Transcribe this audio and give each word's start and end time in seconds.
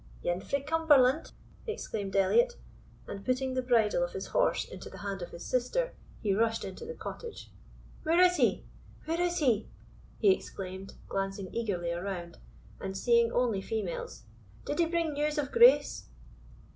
"Ane 0.23 0.41
frae 0.41 0.63
Cumberland!" 0.63 1.31
exclaimed 1.67 2.15
Elliot; 2.15 2.53
and 3.05 3.23
putting 3.23 3.53
the 3.53 3.61
bridle 3.61 4.03
of 4.03 4.13
his 4.13 4.25
horse 4.25 4.65
into 4.65 4.89
the 4.89 4.97
hand 4.97 5.21
of 5.21 5.29
his 5.29 5.45
sister, 5.45 5.93
he 6.23 6.33
rushed 6.33 6.65
into 6.65 6.85
the 6.87 6.95
cottage. 6.95 7.51
"Where 8.01 8.19
is 8.19 8.37
he? 8.37 8.65
where 9.05 9.21
is 9.21 9.37
he!" 9.37 9.69
he 10.17 10.31
exclaimed, 10.33 10.93
glancing 11.07 11.53
eagerly 11.53 11.91
around, 11.91 12.39
and 12.79 12.97
seeing 12.97 13.31
only 13.31 13.61
females; 13.61 14.23
"Did 14.65 14.79
he 14.79 14.87
bring 14.87 15.13
news 15.13 15.37
of 15.37 15.51
Grace?" 15.51 16.07